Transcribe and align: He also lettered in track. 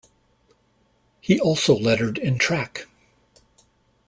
He 1.19 1.39
also 1.39 1.77
lettered 1.77 2.17
in 2.17 2.39
track. 2.39 2.87